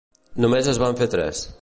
[0.45, 1.49] Només es van fer tres.